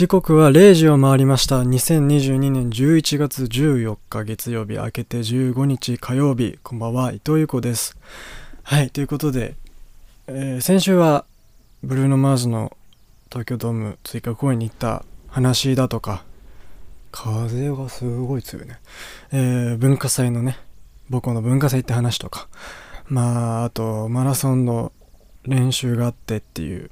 [0.00, 1.60] 時刻は0時を回りました。
[1.60, 6.58] 2022年11月14日月曜日明けて15日火曜日。
[6.62, 7.98] こんばんは伊藤優子です。
[8.62, 9.56] はいということで、
[10.26, 11.26] えー先週は
[11.82, 12.74] ブルーノ・マーズの
[13.28, 16.24] 東京ドーム追加公演に行った話だとか
[17.12, 18.80] 風がすごい強いね、
[19.32, 20.56] えー文化祭のね
[21.10, 22.48] 母校の文化祭って話とか
[23.04, 24.92] まああとマラソンの
[25.42, 26.90] 練習があってっていう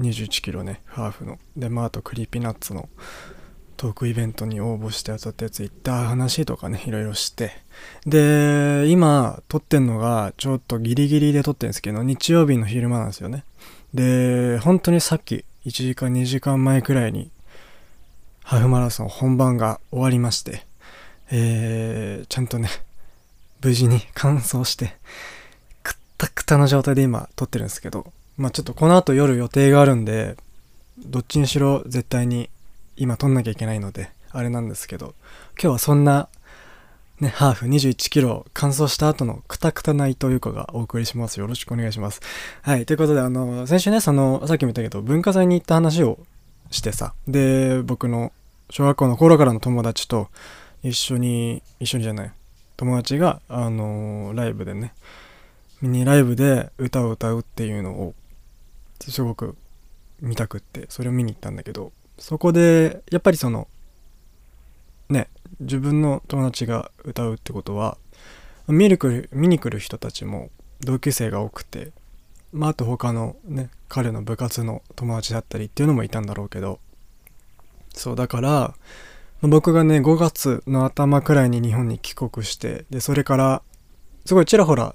[0.00, 1.38] 21キロねハーフの。
[1.56, 2.88] でまああと Creepy Nuts の
[3.76, 7.52] トークイベントに応募して当たったやつ行った話とかねいろいろして。
[8.06, 13.44] で今撮ってんのがちょっとギリギリで撮ってるんですけど日曜日の昼間なんですよね。
[13.94, 17.30] で本当にさっき1時間2時間前くらいに
[18.42, 20.66] ハーフマラソン本番が終わりまして
[21.30, 22.68] えー、ちゃんとね
[23.62, 24.96] 無事に完走して
[25.82, 30.36] くったくたの状態で今撮ってるんですけどまあちょっとこの後夜予定があるんで
[30.98, 32.48] どっちにしろ絶対に
[32.96, 35.14] 今撮んなきゃいけないのであれなんですけど
[35.60, 36.28] 今日はそんな
[37.20, 41.40] ねハーフ2 1キロ完走した後のくたくたな伊藤優子がお送りします。
[41.40, 42.20] よろしくお願いします。
[42.62, 46.18] はいということであの先週ねそのさっきも言ったけど文化祭に行った話を
[46.70, 48.32] してさで僕の
[48.70, 50.28] 小学校の頃からの友達と
[50.82, 52.32] 一緒に一緒にじゃない
[52.76, 54.92] 友達があのライブでね
[55.80, 58.14] ミニライブで歌を歌うっていうのを
[59.10, 59.56] すごく
[60.20, 63.68] 見たくってそれを見に行ったんだけどそこでやっぱりその
[65.08, 65.28] ね
[65.60, 67.96] 自分の友達が歌うってことは
[68.66, 70.50] 見に来る見に来る人たちも
[70.80, 71.92] 同級生が多くて
[72.52, 76.80] まああと他のね彼の部活の友達だったりっていうのもいたんだろうけど
[77.94, 78.74] そうだから
[79.40, 83.62] 僕がね5月の頭くらいに日本に帰国してでそれから
[84.24, 84.94] すごいちらほら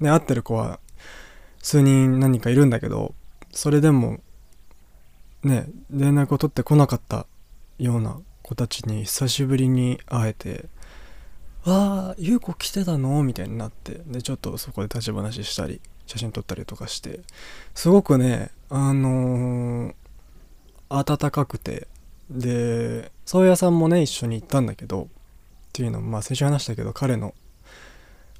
[0.00, 0.80] ね会ってる子は
[1.62, 3.14] 数人何かいるんだけど
[3.54, 4.20] それでも
[5.42, 7.26] ね連絡を取ってこなかった
[7.78, 10.66] ような子たちに久しぶりに会えて
[11.64, 17.20] 「ああ優子来てたの?」みたいになってでちょっとそこで立ち話したり写真撮ったりとかして
[17.74, 19.94] すごくねあのー
[20.90, 21.88] 温かくて
[22.30, 25.06] で宗谷さんもね一緒に行ったんだけどっ
[25.72, 27.34] ていうのもまあ先週話したけど彼の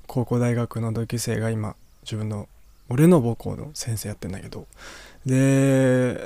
[0.06, 2.48] 高校大学の同級生が今自分の
[2.88, 4.66] 俺の母校の先生やってんだけど。
[5.26, 6.18] で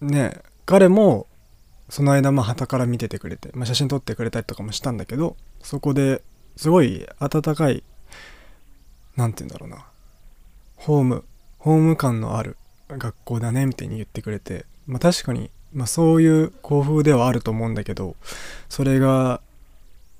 [0.00, 1.26] ね彼も
[1.88, 6.22] その間まあ旗から見ててくれて、まあ、写真撮ってくれたりとかもしたんだけどそこで
[6.56, 7.82] すごい温かい
[9.16, 9.86] 何て言うんだろうな
[10.76, 11.24] ホーム
[11.58, 12.56] ホーム感のある
[12.88, 18.16] 学校だねみたいに言ってくれてまあ確かに、まあ、そういう校風ではあると思うんだけど
[18.68, 19.40] それが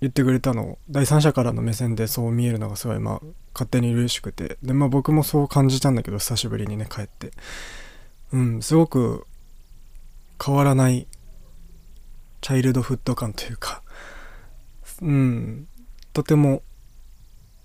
[0.01, 3.21] 言ってくれたのを第三者からの目線でそう見えるのがすごいまあ
[3.53, 4.59] 勝手に嬉しくて。
[4.63, 7.33] でまあ僕もそう感じたんだけど久しぶりにね帰って。
[8.33, 9.27] うんすごく
[10.45, 11.07] 変わらない
[12.41, 13.83] チャイルドフット感というか。
[15.03, 15.67] うん
[16.13, 16.63] とても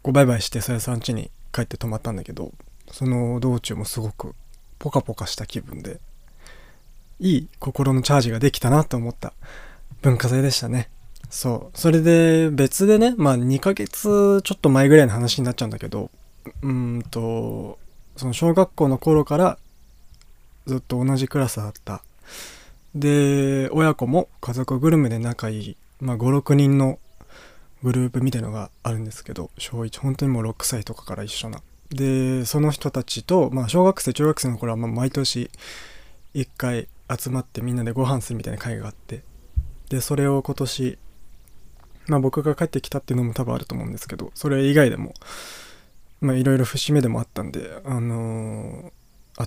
[0.02, 2.52] こうバイバイしてさやさん家に帰って泊まったんだけど
[2.92, 4.36] その道中もすごく
[4.80, 6.00] ポカポカした気分で
[7.20, 9.34] いい心のチャージができたなと思った。
[10.02, 10.90] 文化祭でしたね。
[11.34, 11.78] そう。
[11.78, 16.12] それで別でねまあ2ヶ月ちょっと前ぐらいの話になっちゃうんだけど
[16.62, 17.80] うんと
[18.16, 19.58] その小学校の頃から
[20.68, 22.04] ずっと同じクラスだった。
[22.94, 27.00] で親子も家族ぐるみで仲いい、まあ、56人の
[27.82, 31.64] グループみたいのがあるんですけど小1本当にもう6歳とかから一緒な。
[31.90, 35.50] でその人たちと、まあ、小学生中学生の頃はま毎年
[36.36, 39.24] 1回集まってみんなでご飯するみたいな会があって
[39.90, 41.00] でそれを今年
[42.08, 45.14] まあ僕が帰ってきたっていうのも多分あると思うんですけどそれ以外でも
[46.22, 48.92] まあいろいろ節目でもあったんであのー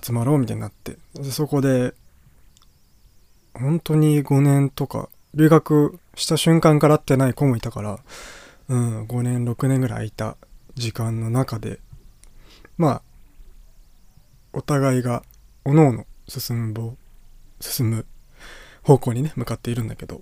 [0.03, 1.93] 集まろうみたいになってでそこで
[3.53, 7.99] 本当に5年とか留学した瞬間から会ってない子もいたから
[8.67, 10.37] うん5年6年ぐらい空いた
[10.75, 11.79] 時間の中で
[12.77, 13.01] まあ
[14.51, 15.23] お互いが
[15.63, 16.97] おのおの進む
[17.61, 18.05] 進む
[18.83, 20.21] 方向にね向かっているんだけど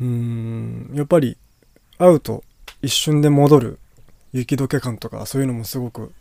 [0.00, 1.36] うんやっぱり
[1.98, 2.42] 会うと
[2.82, 3.78] 一瞬で戻る
[4.32, 6.12] 雪解け感とかそういうのもすごく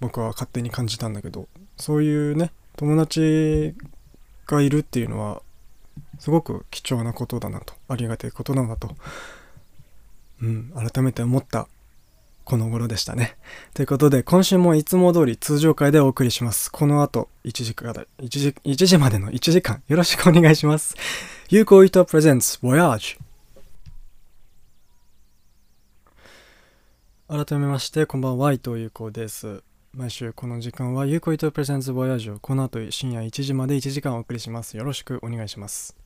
[0.00, 3.74] 僕は勝手に感じたんだけどそういうね友達
[4.46, 5.42] がいるっていうのは
[6.18, 8.90] すごく貴重なことだなとありがたいことだと、
[10.42, 11.68] うん、改めて思った
[12.44, 13.36] この頃でしたね。
[13.74, 16.70] ということで今週もいつも通り通常回でお送りします。
[16.70, 20.94] この後1時から1時 ,1 時までの1時間よろしくお願いします。
[21.48, 23.18] 有効糸プレゼンツ Voyage.
[27.28, 29.62] 改めましてこんばんは伊藤優子です。
[29.92, 34.76] 毎週この時間はゆうこいとプレゼンツボヤージュをこの後深夜1時まで1時間お送りします。
[34.76, 35.96] よろしくお願いします。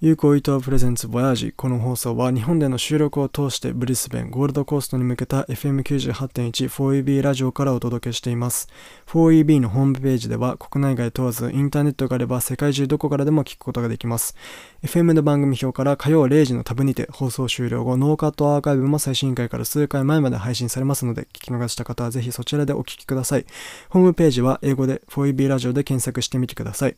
[0.00, 1.52] 有効伊藤プレゼンツボヤージ。
[1.52, 8.68] この放送は日本での収録を通してブリスベンゴールドコーストに向けた FM98.1 4EB ラジオからお届けしています。
[9.08, 14.36] 4EB のホームページでは国内外問わずインターネットがあれば世界中どこからでも聞くことができます。
[14.84, 23.46] FM の番組表から火曜0時のタブにて放送終了後ノーカットアーカイブも最新回から数回前まで配信されますので聞き逃した方はぜひそちらでお聞きください。
[23.88, 26.94] ホームページは英語で 4EB ラジオで検索してみてください。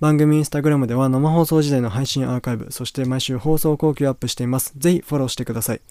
[0.00, 4.72] 番組インスタグラムでは生放送時代の配信アーカイブそして毎週放送後期をアップしています。
[4.78, 5.82] ぜひフォローしてください。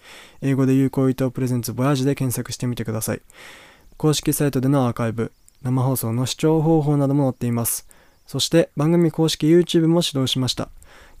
[0.42, 3.20] 英語で有効伊藤プレゼンツボヤージで検索してみてください。
[3.96, 5.30] 公式サイトでのアーカイブ
[5.62, 7.86] 生放送の視聴方法なども載っています。
[8.26, 10.68] そして番組公式 YouTube も始動しました。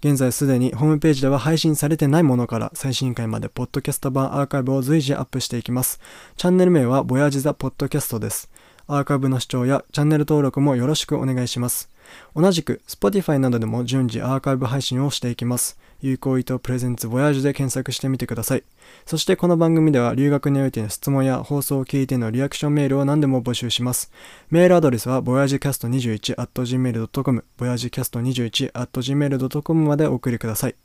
[0.00, 5.98] 現在すでにホームページでは配信されてないものから最新回までポッドキャスト版アーカイブを随時アップしていきます。
[6.36, 8.48] チャンネル名はボヤージザポッドキャストです。
[8.86, 11.90] アーカイブの視聴やチャンネル登録もよろしくお願いします。
[12.36, 15.76] 同じく Spotify などでも順次アーカイブ配信をしていきます。
[16.00, 18.64] 有効意図プレゼンツボヤージュで検索してみてください。
[19.06, 24.12] そしてこの番組では留学においての質問や放送を聞いてのリアクションメールを何でも募集します。
[24.50, 30.76] メールアドレスは voyagecast21.gmail.com voyagecast21.gmail.com までお送りください。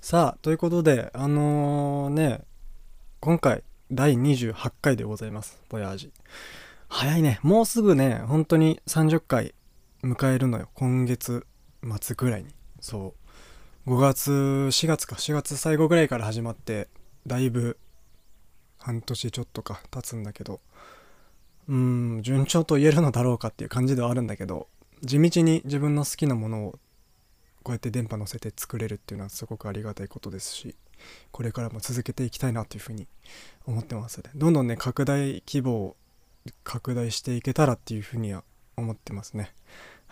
[0.00, 2.40] さあ、ということで、あのー、ね、
[3.20, 5.58] 今回第28回でございます。
[5.70, 6.12] ボヤージ。
[6.88, 7.40] 早いね。
[7.42, 9.54] もうすぐね、本当に30回
[10.02, 10.68] 迎えるのよ。
[10.74, 11.46] 今月
[12.00, 12.54] 末ぐらいに。
[12.84, 13.14] そ
[13.86, 13.90] う。
[13.90, 15.16] 5月4月か。
[15.16, 16.88] 4月最後ぐらいから始まって
[17.26, 17.78] だいぶ
[18.78, 20.60] 半年ちょっとか経つんだけど。
[21.66, 24.68] うん順調と言えるのだろうかっていう感じではあるんだけど
[25.02, 26.72] 地道に自分の好きなものを
[27.62, 30.76] こうやって電波乗せて作れるっていうのはすごくありがたいことですし
[31.32, 33.06] これからも続けていきたいなというふうに
[33.66, 34.24] 思ってますね。
[34.34, 35.96] どんどんね拡大規模を
[36.64, 38.44] 拡大していけたらっていうふうには
[38.76, 39.54] 思ってますね。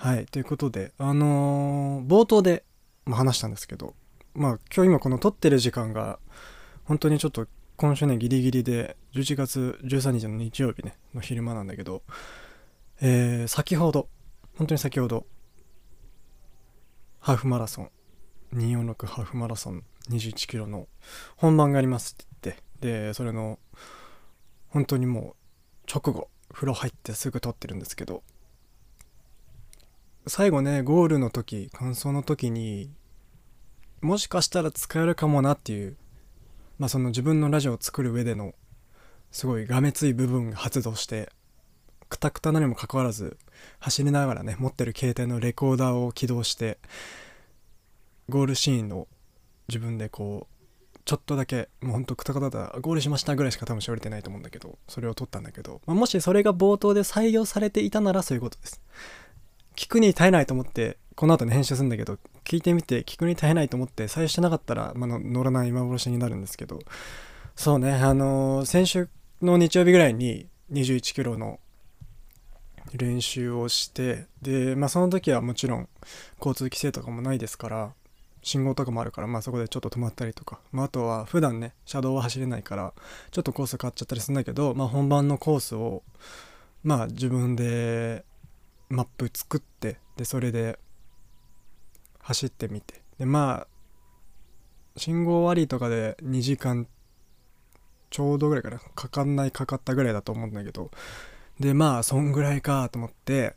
[0.03, 0.27] はい。
[0.27, 2.65] ということで、あのー、冒頭で、
[3.05, 3.95] ま話したんですけど、
[4.35, 6.19] まあ、今日今この撮ってる時間が、
[6.83, 7.47] 本当にちょっと
[7.77, 12.03] 今週ね、ギリギリで、11月13日の日曜日ね、の昼間なんだけど、
[13.01, 14.09] えー、先ほど、
[14.59, 15.25] 本当に先ほど、
[17.21, 17.91] ハーフマラソン、
[18.57, 20.89] 246ハーフマラソン21キロの
[21.37, 23.61] 本番がありますって言って、で、それの、
[24.69, 25.37] 本当にも
[25.87, 28.25] う、直後、風呂入ってすぐ撮ってるんですけど、
[30.27, 32.91] 最後ねゴールの時感想の時に
[34.01, 35.97] もしかしたら使えるかもなっていう
[36.79, 38.55] まあその自分のラジオを作る上での
[39.33, 41.33] すごいがめつい部分が発動して
[42.09, 43.37] くたくたなにもかかわらず
[43.81, 46.79] 走りながらね持ってる携帯のレコーダーを起動して
[48.29, 49.09] ゴールシーンを
[49.69, 58.81] 自分でこうちょっとだけもうほんとくたくただゴールしましたぐらいしか多分喋れてないと思うんだけどそれを撮ったんだけど、まあ、もしそれが冒頭で採用されていたならそういうことです。
[59.77, 66.81] 聞くに耐えないと思って、この後ね、編集するんだけど、聞いてみて、聞くに耐えないと思って、採用してなかったら、まあ、乗らない幻になるんですけど、
[67.57, 69.09] そうね、あのー、先週
[69.41, 71.61] の日曜日ぐらいに21キロの
[72.95, 75.89] 練習をして、で、まあ、その時はもちろん、
[76.39, 77.93] 交通規制とかもないですから、
[78.43, 82.93] 信号とかもあるから、まあ、そこでちょっと止まったりとか、まあ、あとは普段ね車道は走れないから
[83.31, 86.03] ちょっとコース変わっちゃったりするんだけど、まあ、本番のコースを
[86.83, 88.25] まあ自分で
[88.93, 90.79] マップ作ってでそれで
[92.19, 93.01] 走ってみて。
[93.19, 93.67] でまあ
[94.99, 96.87] 信号ありとかで2時間
[98.11, 98.79] ちょうどぐらいかな。
[98.79, 100.91] かかんないかかったぐらいだと思うんだけど。
[101.59, 103.55] でまあそんぐらいかと思って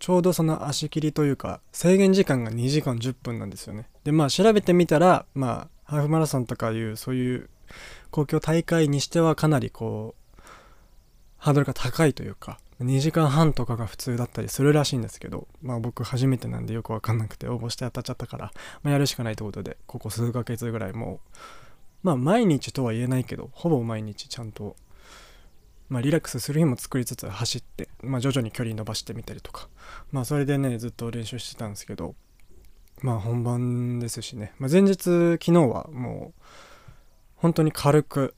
[0.00, 3.88] ちょうどその足切りというか制限時間が2時間10分なんですよね。
[4.02, 7.48] でまあ調べてみたらまあハーフマラソンとかいうそういう
[8.10, 10.42] 公共大会にしてはかなりこう
[11.36, 21.38] ハードルが高いというか2時間半とかが普通だったりするらしいんですけど、まあ僕初めてなんでよくわかんなくて応募して当たっちゃったから、まあ、やるしかないってことで、ここ数ヶ月ぐらいもう、
[22.04, 24.76] まあ毎日とは言えないけど、ほぼ毎日ちゃんと、
[25.88, 29.68] まあリラックスする日も作りつつ走って、まあ徐々に距離伸ばしてみたりとか、
[30.12, 32.14] まあそれでね、ずっと練習してたんですけど、
[33.02, 36.42] まあ本番ですしね、まあ前日、昨日はもう、
[37.34, 38.34] 本当に軽く、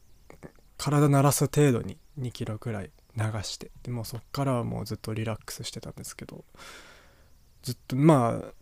[0.79, 3.71] 体鳴らす程度に2キロくらい流して。
[3.83, 6.45] でもそっからはもうずっとリラックスしてたんですけど。
[7.63, 8.53] ずっとまあ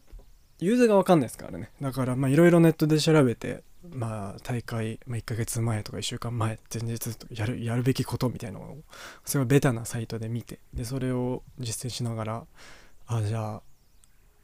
[0.61, 1.71] 融通が分かんないですからね。
[1.81, 8.79] だからまあいろいろネットで調べてまあ大会、まあ、1ヶ月前とか1週間前前日やるやるべきことみたいなのを
[9.25, 12.47] すごいベタなサイトで見てでそれを実践しながら
[13.07, 13.63] あじゃあ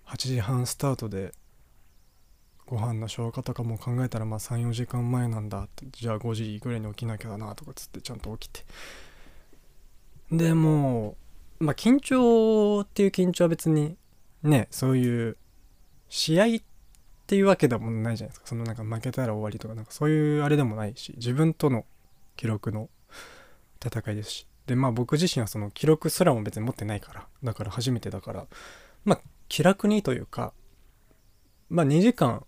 [0.06, 1.32] 8時半スタートで
[2.66, 8.64] ご飯の消化とかも考えたらまあ34時間前なんだってじゃあ5時ぐらいに起きなきゃだなとかつってちゃんと起きて
[10.36, 11.16] でも
[11.58, 13.96] まあ緊張っていう緊張は別に
[14.42, 15.36] ねそういう
[16.08, 16.48] 試合っ
[17.26, 18.46] ていうわけでもないじゃないですか。
[18.46, 21.84] そのなんか負けたら終わりとかなんかそういうあれでもないし自分との
[22.36, 22.88] 記録の
[23.84, 24.46] 戦いですし。
[24.66, 28.46] でまあ僕自身はその記録すらも別に持ってないからだから初めてだから。
[29.04, 30.54] まあ気楽にというか
[31.68, 32.46] まあ2時間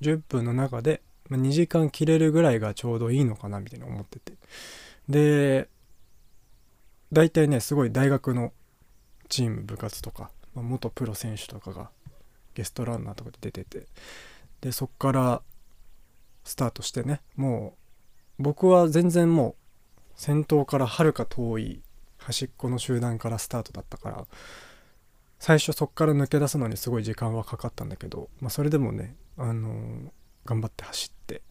[0.00, 1.00] 10分の中で、
[1.30, 4.34] 2時間切れるぐらいがちょうどいいのかなみたいな思ってて。
[5.08, 5.68] で
[7.12, 8.52] 大体ねすごい大学の
[9.28, 11.90] チーム部活とか、まあ、元プロ選手とかが
[12.54, 13.86] ゲストランナーとかで出てて
[14.60, 15.42] でそっから
[16.44, 17.76] スタートしてねも
[18.38, 19.54] う僕は全然もう
[20.14, 21.82] 先頭からはるか遠い
[22.18, 24.26] 端っこの集団からスタートだったから
[25.38, 30.10] 最初そっから抜け出すのにすごい時間はかかったんだけど、まあ、それでもね、あのー、
[30.44, 31.42] 頑張って走って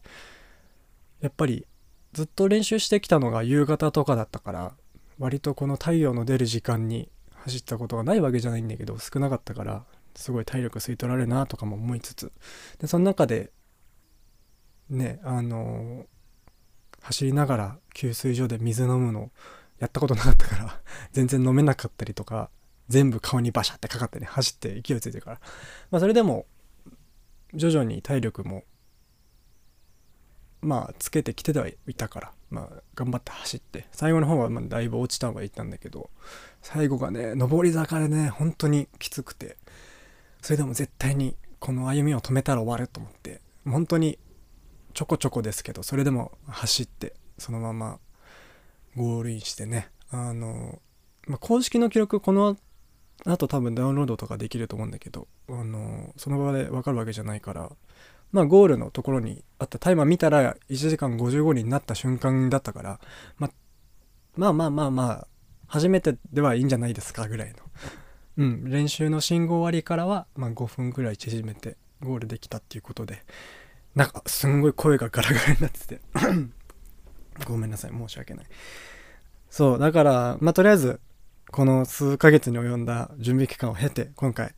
[1.20, 1.66] やっぱり
[2.14, 4.72] ずっと練習してきたのが夕方とかだったから
[5.22, 7.08] 割とこの太陽の出る時間に
[7.44, 9.84] 走ったことがないわけじゃないんだけど少なかったから
[10.16, 12.32] すごい体力吸い取られるなとかも思いつつ。
[12.80, 13.52] でその中で
[14.90, 16.06] ねあの、
[17.02, 19.30] 走りながら給水所で水飲むの
[19.78, 20.80] やったことなかったから
[21.12, 22.50] 全然飲めなかったりとか
[22.88, 25.40] 全部顔にバシャってかかってね走って勢いついてるから。
[25.92, 26.46] まあそれでも
[27.54, 28.64] 徐々に体力も
[30.62, 36.08] まあつけてきてはいたからまあ頑張って走って最後の方はまだいぶ落ちたはいったんだけど
[36.62, 39.56] 最後がね上り坂でね本当にきつくて
[40.40, 44.18] それでも絶対にこの歩みを止めたら終わると思って本当に
[44.94, 47.98] ちょこちょこですけどそれでも走ってそのまま
[48.96, 50.80] ゴールインしてねあの、
[51.26, 52.56] まあ、公式の記録この
[53.24, 57.70] あと多分ダウンロードとかできると思うんだけど、あのその場で分かるわけじゃないから、
[58.32, 63.00] まあゴールのところにあったタイマー見たら1時間55になった瞬間だったから、
[63.36, 63.52] まあ
[64.36, 65.28] まあまあまあまあ、
[65.66, 67.56] 初めてではいいんじゃないですかぐらいの。
[68.38, 73.22] うん、練習の信号終わりからは、ま、5分ぐらい縮めてゴールできたっていうことで、
[73.94, 76.00] なんかすんごい声がガラガラになってて
[77.46, 78.46] ごめんなさい、申し訳ない。
[79.50, 81.00] そう、だから、まあとりあえず、
[81.50, 84.54] この数ヶ月に及んだ準備期間を経て、今回、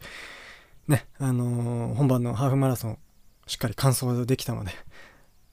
[0.86, 2.98] ね、あのー、本番のハーフマラソン、
[3.46, 4.72] しっかり完走できたので、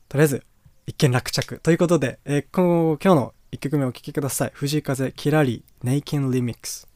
[0.10, 0.44] とりあえず、
[0.88, 1.60] 一件落着。
[1.60, 4.52] ということで、えー、今日の1曲目お聴きください。
[4.54, 6.88] 藤井風、キラリ、ネイキンリミックス。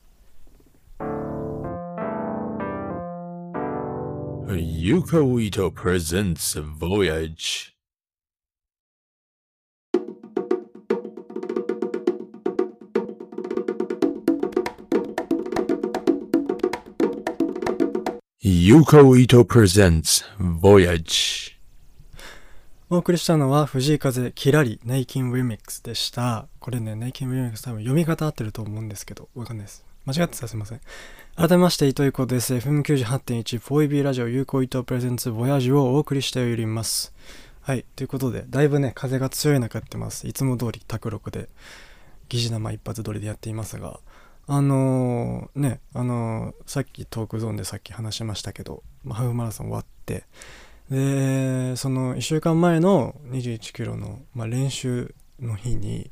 [4.47, 7.74] Yuko Ito presents Voyage.
[18.47, 21.55] Yuko Ito presents Voyage.
[22.91, 26.45] お送りしたのは藤井風キラリネイキンウィミックスでした。
[26.59, 29.83] これねネイキンウィミックス多分読み方合ってると思うんですけどわかんないです。
[30.05, 30.81] 間違ってたすいません。
[31.35, 32.53] 改めまして糸井子です。
[32.53, 37.15] FM98.1 4EB ラジオ有効糸プレゼンツボヤージュをお送りしております。
[37.61, 40.27] はいということでだいぶね風が強い中やってます。
[40.27, 41.49] いつも通り卓録で
[42.29, 43.99] 疑似生一発撮りでやっていますが
[44.47, 50.23] あのー、ね、あのー、さっきトークゾーンでさっき話しましたけど、まあ、ハーフマラソン終わって、
[50.89, 56.11] で、その1週間前の21キロの、まあ、練習の日に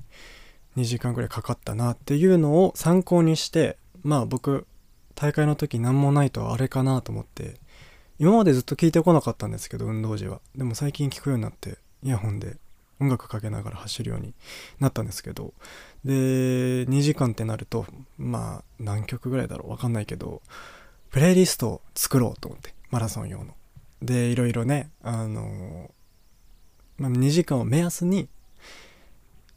[0.78, 4.66] 2時間ぐらいかかったなっていうのを参考にして、まあ僕、
[5.16, 7.56] 大会の時何もないとあれかなと思って、
[8.20, 10.42] 今までずっと聞いてこなかったんですけど、運動時は。
[10.56, 12.58] でも最近聞くようになって、イヤホンで
[13.04, 14.34] 音楽かけながら走るように
[14.80, 15.54] なったんですけど
[16.06, 17.86] で2時間ってなると
[18.18, 20.42] まあ何曲ぐらいだろうわかんないけど
[21.12, 23.54] プレイリストを作ろうと思ってマラソン用の。
[24.02, 25.92] でいろいろねあの
[26.98, 28.30] まあ、2時間を目安に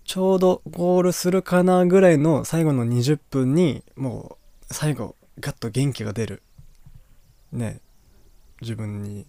[0.05, 4.39] ちょうどゴールするかなぐらいの最後の20分にも
[4.71, 6.43] う最後ガッと元気が出る。
[7.53, 7.81] ね
[8.63, 9.27] 自分に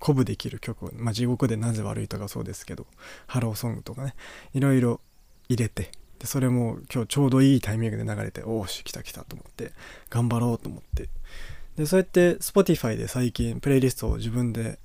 [0.00, 2.86] 鼓舞できる曲を、まあ、地獄でなぜ悪いとかそうですけど、
[3.26, 4.14] ハローソングとかね、
[4.54, 5.00] いろいろ
[5.48, 9.72] 入れて、で、それも今日ちょうどいいタイミングで流れて、おおし、来た来たと思って、
[10.08, 11.08] 頑張ろうと思って。
[11.76, 14.78] で、そうやって Spotify で最近プレイリストを自分で、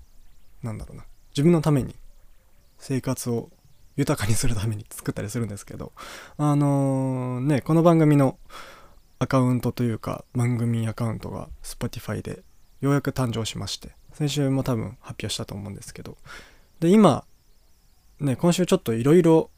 [0.64, 1.96] なんだろうな、自分のために、
[2.78, 3.50] 生活を
[3.96, 5.94] 豊かにするために作ったりするんですけど、
[6.38, 8.38] あのー、ね、この番組の
[9.20, 12.44] アカウントというか、番組アカウントが Spotify で
[12.82, 16.18] ようやく誕生しまして、先週も多分発表したと思うんですけど。
[16.80, 17.26] で今
[18.20, 19.50] ね今週ちょっといろいろ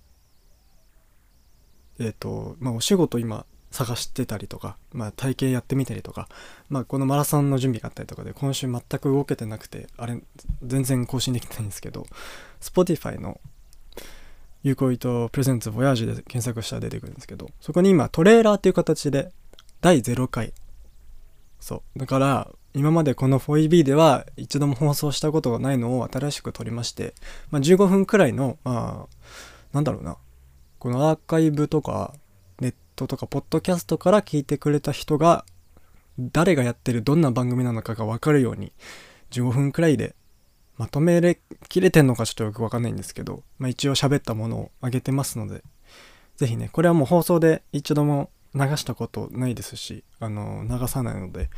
[2.00, 6.30] えっ、とまあお仕事今探してたりとか、まあ、体験やってみたりとか、
[6.70, 10.20] まあ、このマラソンの準備があったりとかで今週全く動けてなくてあれ
[10.64, 12.06] 全然更新できてないんですけど
[12.62, 13.40] Spotify の
[14.64, 19.32] 有効糸プレゼンツボヤージュで検索したら出てくるんですけどそこに今トレーラーっていう形で
[19.82, 20.54] 第0回
[21.60, 22.00] そう。
[22.00, 27.14] だから今までこの 4EB では一度も放送したことがないのを新しく撮りまして、
[27.50, 29.16] まあ、15分くらいのまあ
[29.74, 30.18] なんだろうな。
[30.80, 32.14] このアーカイブとか
[32.60, 35.44] ネットとかポッドキャストから聞いてくれた人が
[36.20, 38.72] 誰がやってるどんな番組なのかが分かるように
[39.32, 40.16] 15分くらいで
[40.78, 45.64] まとめれきれてんのかちょっとよくわかんないんですけど、まあ、一応喋ったものをあげてますので
[46.36, 51.50] ぜひねこれはもう放送で一度も流したことないですしあの流さないので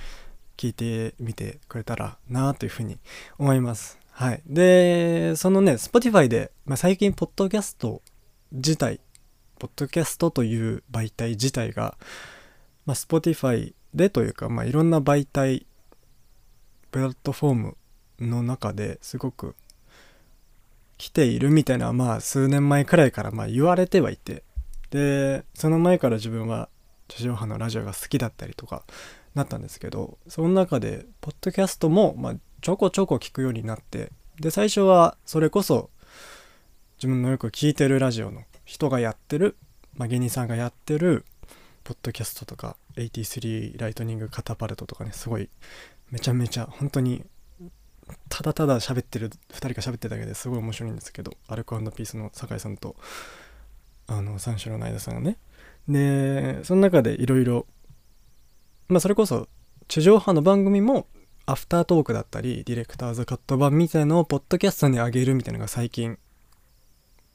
[0.58, 2.98] 聞いてみてくれたらなというふうに
[3.38, 3.98] 思います。
[4.12, 4.42] はい。
[4.46, 8.02] でそのね Spotify で、まあ、最近ポッドキャスト
[8.52, 9.00] 自体
[9.58, 11.98] ポッドキャストという媒体自体が、
[12.86, 15.66] まあ、Spotify でというか、まあ、いろんな媒体
[16.92, 17.78] プラットフォーム
[18.20, 19.56] の中ですごく
[20.98, 24.44] 来ているみたいなまあ数年前くらいからまあ言われてはいて
[24.92, 26.70] でその前から自分は
[27.10, 28.84] 地上波のラジオが好きだったりとか
[29.36, 35.90] なったんですけどその中でポッドキャストもまあちょこちょこ聞くようになってで最初はそれこそ
[36.98, 39.58] 自分のよく聞いてるラジオの人がやってる、
[39.96, 41.26] まあ、芸人さんがやってる
[41.84, 45.50] ポッドキャストとか83ライトニングカタパルトとかねすごい
[46.12, 47.24] めちゃめちゃ本当に
[48.30, 52.96] ただただ喋ってる2人が喋ってるだけですごい面白いんですけどアルコピースの酒井さんと
[54.08, 55.38] あの三四郎の間さんがね
[55.90, 57.66] でその中でいろいろ
[58.88, 59.48] まあそれこそ
[59.88, 61.08] 地上波の番組も
[61.48, 66.20] アフタートークだったりディレクターズカット版みたいのをポッドキャストに上げるみたいなのが最近、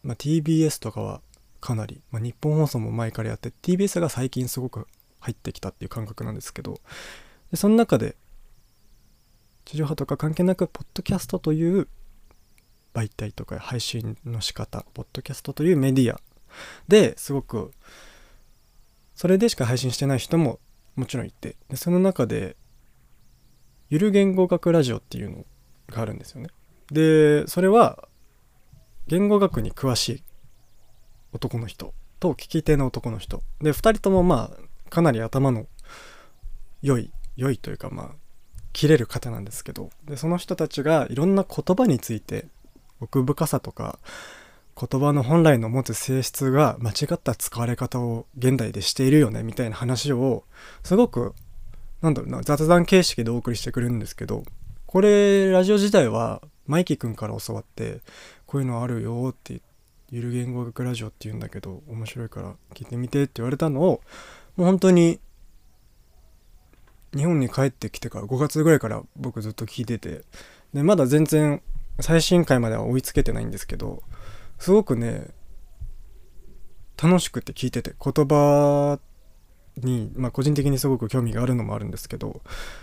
[0.04, 1.20] まあ、TBS とかは
[1.60, 4.86] かなり、まあ、日本放送も前からやって TBS が最近すごく
[5.18, 6.78] 入ってきたっていう感覚なんですけど
[7.50, 8.14] でその中で
[9.64, 11.88] 地上波とか関係なくポッドキャストという
[12.92, 16.20] 媒体とか配信の仕方ポッドキャストというメディア
[16.86, 17.72] ですごく
[19.14, 20.58] それでしか配信してない人も
[20.96, 22.56] もちろんいてでその中で
[23.90, 25.44] ゆる言語学ラジオっていうの
[25.88, 26.48] があるんですよね。
[26.90, 28.08] でそれは
[29.06, 30.22] 言語学に詳しい
[31.32, 33.42] 男の人と聞き手の男の人。
[33.60, 35.66] で2人ともまあかなり頭の
[36.82, 38.10] 良い良いというかまあ
[38.72, 42.46] 切れる方なんですけどでその人たちがいろんな言葉について
[43.00, 43.98] 奥深さとか
[44.78, 50.44] 言葉の本来の持つ性質が間違った使われ方を現代でしているよねみたいな話を
[50.82, 51.34] すごく
[52.02, 54.42] なんだろうな雑談形式でお送りしてくれるんですけど
[54.86, 58.00] これラジオ自体はマイキーくんから教わって
[58.46, 59.60] こういうのあるよって
[60.10, 64.00] ゆる言語学ラジオって言うんだけど面白いから聞いてみてって言われたのを
[64.56, 65.20] もう本当に
[67.16, 70.22] 日本に帰ってきてから5月ぐらいから僕ずっと聞いてて
[70.72, 71.62] でまだ全然
[72.00, 74.02] 最新回までは追いつけてないんですけど
[74.64, 75.26] すごくね
[76.96, 78.98] 楽しくて聞いてて言葉
[79.76, 82.40] に、まあ、個人的にすごく興味があるのもあるんですけど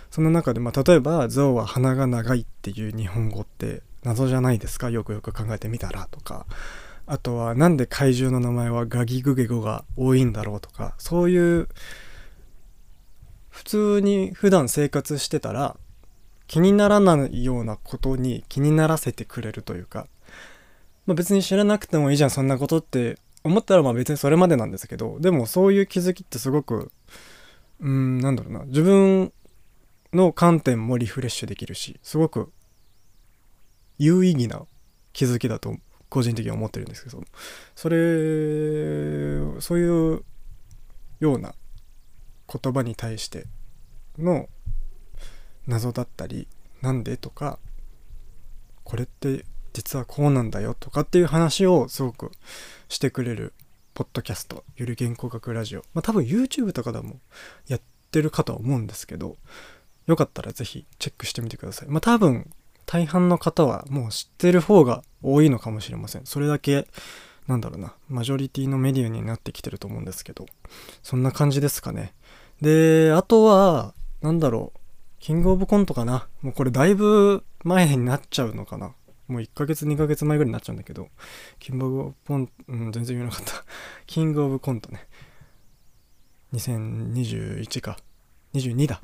[0.08, 4.90] その中で、まあ、例えば「象は鼻が長い」っていう日本語って謎じゃないですか？
[4.90, 6.46] よくよく考えてみたらとか。
[7.04, 10.94] あとはなんで怪獣の名前はガギグゲゴが多いんだろうとか。
[10.98, 11.68] そういう
[13.50, 15.76] 普通に普段生活してたら
[16.46, 20.06] 気にならないようなことに気にならせてくれるというか、
[21.06, 26.92] まあ、別に知らなくてもいいじゃんそんなことって思ったらまあ別にそれまでなんですけどでもそういう気づきってすごく
[27.80, 28.64] うんなんだろうな。
[28.66, 29.32] 自分
[30.12, 32.52] の観点もリフレッシュできるしすごく
[33.98, 34.62] 有意義な
[35.12, 35.76] 気づきだと
[36.08, 37.22] 個人的に思ってるんですけど
[37.74, 40.24] それそういう
[41.20, 41.54] ような
[42.52, 43.46] 言葉に対して
[44.18, 44.48] の
[45.66, 46.48] 謎だったり
[46.82, 47.58] なんでとか
[48.84, 52.32] これって実はこうなんだよとかっていう話をすごく
[52.88, 53.52] してくれる
[53.94, 55.80] ポッドキャストゆる言語学ラジオ。
[55.94, 57.20] まあ多分 YouTube とかでも
[57.68, 57.80] やっ
[58.10, 59.36] てるかとは思うんですけど
[60.06, 61.88] よかったら是非チェックしてみてください。
[61.88, 62.50] まあ多分
[62.86, 66.26] 大半の方はもう知ってる方が多いのかもしれません。
[66.26, 66.86] それだけ
[67.46, 70.46] なんだろうなマジョリティのメディアになってきてると思うんですけど
[71.02, 72.12] そんな感じですかね。
[72.60, 74.78] であとはなんだろう
[75.18, 76.28] キングオブコントかな。
[76.42, 78.92] もうこれだいぶ前になっちゃうのかな。
[79.28, 81.08] もう1ヶ月2ヶ月前ぐらいになっちゃうんだけど
[81.58, 83.64] キングオブコント、うん、全然言えなかった。
[84.06, 85.06] キングオブコントね
[86.52, 87.98] 2021か
[88.54, 89.00] 22だ。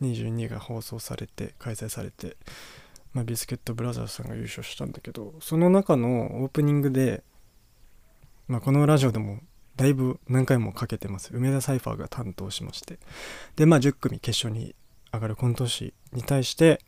[0.00, 2.36] 22が放送されて開催されて
[3.12, 7.22] まあ、ビスケットブラザーズさんが優勝したんだけどその中のオープニングで、
[8.48, 9.40] まあ、このラジオでも
[9.76, 11.30] だいぶ何回もかけてます。
[11.32, 12.98] 梅田サイファーが担当しまして。
[13.56, 14.74] でまあ10組決勝に
[15.12, 16.80] 上がるコント師に対して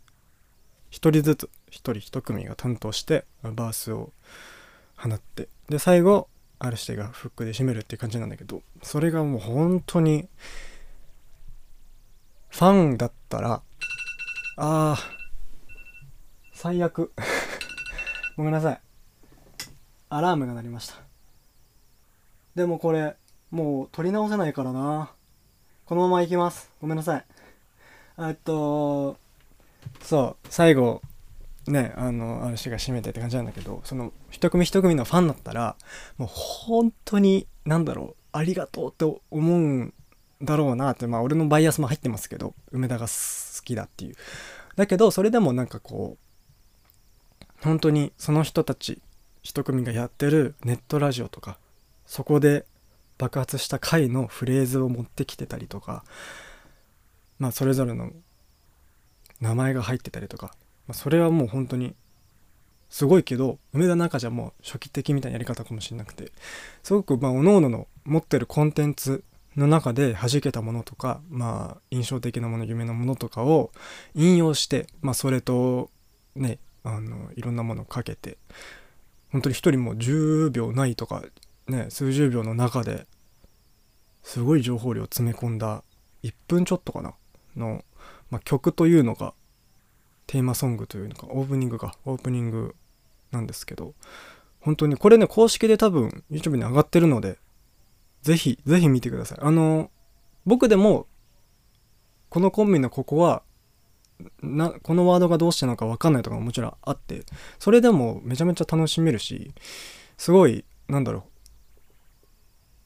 [0.95, 4.13] 1人ずつ1人1組が担当してバースを
[4.97, 6.29] 放ってで最後
[6.61, 10.29] R 指定がフックで締めるっていう感じなんだけどそれがもう本当に
[12.49, 13.61] ファンだったら
[14.57, 15.25] あー
[16.53, 17.13] 最悪。
[18.39, 18.81] ごめんなさい。
[20.09, 20.95] アラームが鳴りました。
[22.55, 23.17] でもこれ
[23.51, 25.11] もう撮り直せないからな。
[25.87, 26.71] このまま行きます。
[26.81, 27.25] ごめんなさい。
[28.19, 29.19] えっと
[30.03, 31.03] そう最後
[31.67, 35.77] ねあの RC が締めてって感じなんだけどその一組一組のファンだったら
[36.19, 39.95] もう本当に何だろうありがとうって思うん
[40.43, 43.13] だろうなってまあ俺のバイアスも入ってますけど梅田が好
[43.65, 44.17] きだっていう。
[44.77, 46.17] だけどそれでもなんかこ
[47.43, 49.01] う本当にその人たち
[49.43, 51.59] 一組がやってるネットラジオとか
[52.07, 52.67] そこで
[53.19, 56.05] 爆発した回のフレーズを持ってきてたりとか
[57.39, 58.11] まあそれぞれの
[59.41, 60.55] 名前が入ってたりとか、
[60.87, 61.95] まあ、それはもう本当に
[62.89, 66.33] すごいけど梅田中じゃもう初期的みたいなやり方かもしれなくて。
[66.83, 69.25] すごくまあ各々の持ってるコンテンツ
[69.57, 73.71] の中で弾けたものとかまあ印象的なもの夢のものとかを
[74.15, 75.91] 引用してまあそれと
[76.35, 78.37] ねあのいろんなものをかけて
[79.31, 81.23] 本当に一人も10秒ないとか
[81.69, 83.07] ね数十秒の中で
[84.23, 85.83] すごい情報量を詰め込んだ
[86.23, 87.15] 1分ちょっとかな
[87.57, 87.85] の、
[88.31, 89.35] まあ、曲というのが
[90.27, 92.75] テーマソングというのかオープニングかオープニング
[93.31, 93.95] なんですけど
[94.61, 97.39] 本当にこれね公式で多分 YouTube に上がってるので
[98.23, 99.39] ぜひぜひ見てください。
[99.43, 99.91] あの
[100.47, 101.07] 僕でも
[102.31, 103.43] このコンビのここは
[104.43, 107.25] なこのワードがどうしてなのか分かんないとかももちろんあって
[107.59, 109.53] それでもめちゃめちゃ楽しめるし
[110.17, 111.34] すごいなんだろう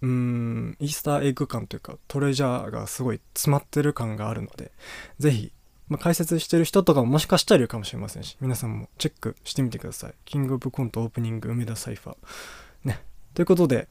[0.03, 4.73] うーんイースターエッグ感というかトレジャーがすごい詰まってる感があるので
[5.19, 5.53] ぜひ、
[5.89, 10.15] まあ、解説してる人とかももしかしたらいるかもしれませんし皆さんもチェックしてみてください。
[10.25, 12.17] キングオブコントオープニング梅田サイファー。
[12.85, 13.03] ね。
[13.35, 13.89] ということで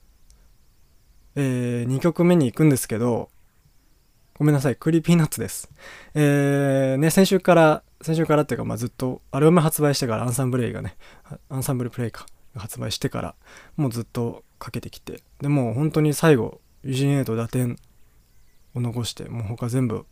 [1.40, 3.30] えー、2曲目に行くんですけど
[4.38, 5.68] ごめんなさい、 Creepy Nuts です。
[6.14, 10.96] えー、ね、先週から、先週からっていうか、まあずっと、アルバム発売してから、アンサンブレイがね、
[11.50, 13.36] アンサンブルプレイか、発売してから、
[13.78, 17.78] もうずっとかけてきて、でも本当に最後、友人 A と打点
[18.74, 20.06] を残して、もう他全部、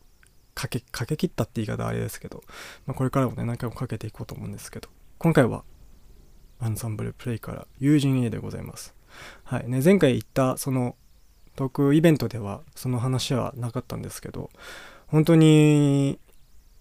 [0.53, 2.43] かけ、かけ切ったって言い方あれですけど、
[2.85, 5.63] まあこれからもね、何回もかけていこうと思うんですけど、今回は、
[6.59, 8.93] アンサンブルプレイから、ユージン A でございます。
[9.43, 9.69] はい。
[9.69, 10.95] ね、前回言った、その、
[11.55, 14.49] トークイベントではその話はなかったんですけど
[15.07, 16.19] 本当に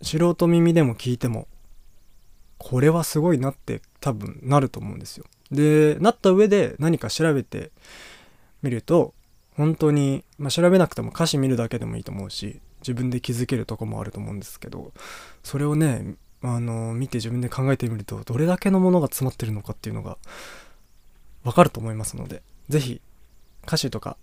[0.03, 1.47] 素人耳でも聞いても
[2.59, 5.25] これはすごいなって多分なると思うんですよ。
[5.51, 7.73] でなった上で何か調べて
[8.65, 9.15] みると
[9.57, 14.93] 本当に、まあ、調べなくても歌詞見るだけでもいいと思うし自分で気づけるとこもあると思うんですけど
[15.43, 20.19] それをねあの見て自分で考えてみるとどれだけのものが詰まってるのかっていうのが
[21.45, 23.01] わかると思いますので是非
[23.67, 24.17] 歌詞とか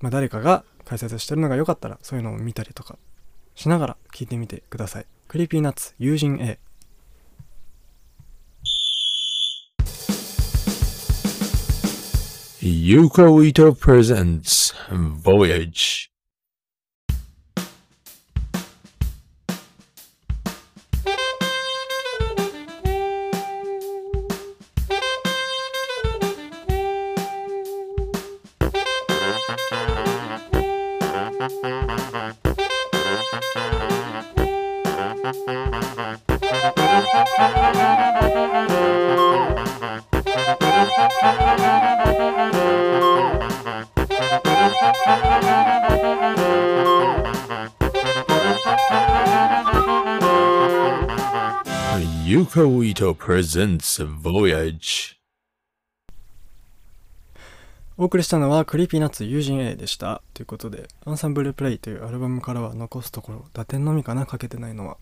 [0.00, 2.98] まあ、誰かが解説してるのが良かったらそういうのを見たりとか
[3.54, 5.06] しながら聞いてみてください。
[5.28, 6.58] Creepy Nuts 友人 A
[12.62, 16.09] ユコイト presents Voyage.
[52.52, 55.14] Yukou Ito presents Voyage.
[57.96, 60.20] お送りしたのは Creepy Nuts 友人 A でした。
[60.34, 64.26] ということでアンサンブルプレイというアルバムからは残すところ打点のみかな？
[64.26, 64.96] かけてないのは。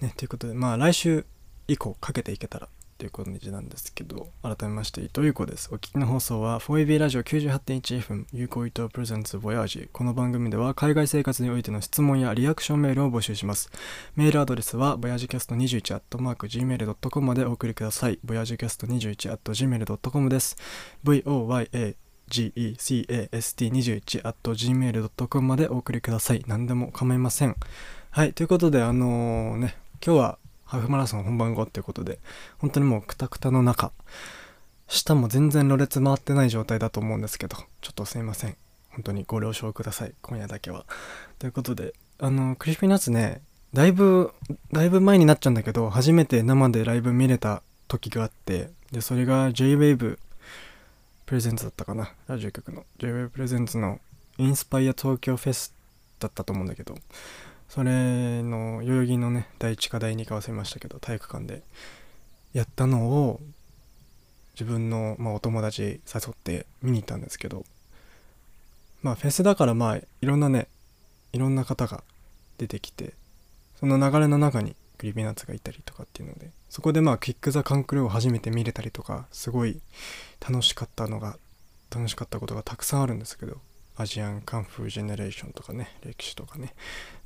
[0.00, 1.26] ねということでまあ来週
[1.68, 5.70] 以降かけていけたらという感じなんですけど改めまして伊藤優子です。
[5.72, 9.88] お聞きの放送は 4EB ラジオ 98.1FM Yukou Ito presents Voyage。
[9.90, 13.70] この番組では海外生活においての質問やリアクションメールを募集します。
[14.16, 18.18] メールアドレスはボヤージキャスト21 at mark gmail.com までお送りください。
[18.22, 20.58] ボヤージキャスト21 at gmail.com です。
[21.02, 21.96] voya
[22.28, 26.44] gecast21 at gmail.com までお送りください。
[26.46, 27.56] 何でも構いません。
[28.10, 30.38] はいということであのね今日は
[30.70, 32.20] ハーフマラソン本番後っていうことで
[32.58, 33.90] 本当にもうクタクタの中
[34.86, 38.56] 下も全然ろれつ回ってない状態だと思うんですけどちょっとすいません。
[38.90, 40.14] 本当にご了承ください。
[40.22, 40.84] 今夜だけは。
[41.40, 43.40] ということであのクリスピーナッツね
[43.72, 44.32] だいぶ
[44.72, 50.18] だいぶ前になっちゃうんだけど初めて生でライブ見れた時があってでそれが JWAVE
[51.26, 52.12] プレゼンツだったかな。
[52.28, 52.84] ラジオ局の。
[52.98, 54.00] JWAVE プレゼンツの
[54.38, 55.74] インスパイア東京フェス
[56.20, 56.94] だったと思うんだけど
[57.70, 61.62] それの代々木のね第1か第2か忘れましたけど体育館で
[62.52, 63.40] やったのを
[64.54, 66.00] 自分の、まあ、お友達誘
[66.32, 67.64] って見に行ったんですけど
[69.02, 70.66] まあフェスだからまあいろんなね
[71.32, 72.02] いろんな方が
[72.58, 73.14] 出てきて
[73.78, 79.80] その流れの中にクリビナッツがいたりとかっていうのでそこでまあキック・ザ・カンクルーを初めて見れたりとかすごい
[80.40, 81.38] 楽しかったのが
[81.88, 83.58] 楽しかったことがたくさんあるんですけど
[83.96, 86.74] アジアンカンフージェネレーションとかね歴史とかね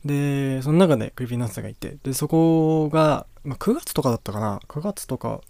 [0.05, 4.61] でその中でクリビナッツがいてでそこが、まあ、9月とかだったかな。
[4.69, 5.41] 9月とか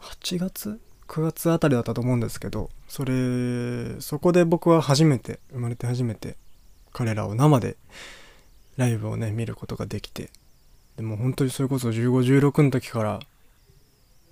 [0.00, 6.36] 8月？9月あたりだったと思うんですけどそれそこで僕は初めて生まれて初めて
[6.92, 7.76] 彼らを生で
[8.78, 10.30] ライブをね見ることができて
[10.96, 13.20] でも本当にそれこそ1516の時から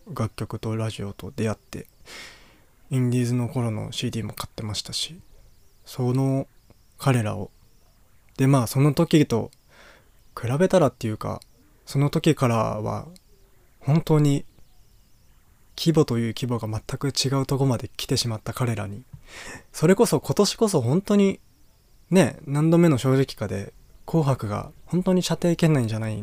[0.09, 1.87] 楽曲とラジオと出会って
[2.91, 5.17] インディーズの頃の CD も買ってましたし
[5.85, 6.47] その
[6.99, 7.51] 彼らを
[8.37, 9.51] でまあその時と
[10.40, 11.40] 比べたらっていうか
[11.87, 13.07] その時からは
[13.81, 14.45] 本当に
[15.77, 19.05] 規模という規模が全く違うとこまで来てしまった彼らに
[19.73, 21.40] それこそ今年こそ本当に
[22.11, 23.73] ね何度目の正直かで
[24.07, 26.23] 紅白が本当に射程圏内じゃない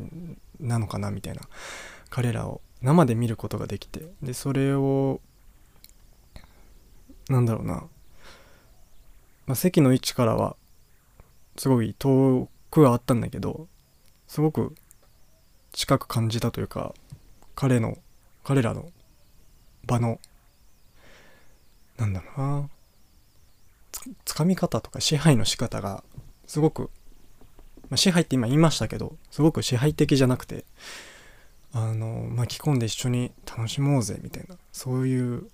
[0.59, 1.41] なのかなみたいな
[2.09, 5.19] 彼らを生で見ることができてでそれを
[7.29, 7.73] なんだろうな、
[9.45, 10.55] まあ、席の位置からは
[11.59, 13.67] すごい遠くはあったんだけど
[14.29, 14.73] すごく
[15.73, 16.93] 近く感じたというか
[17.53, 17.97] 彼の
[18.45, 18.89] 彼らの
[19.85, 20.21] 場の
[21.97, 22.69] なんだろうな
[24.23, 26.01] つかみ方とか支配の仕方が
[26.47, 26.83] すごく、
[27.89, 30.63] まあ、支配って今言いましたけどすごく支配的じゃなくて
[31.73, 35.49] あの巻き込んで一緒に楽しもうぜみたいなそういう、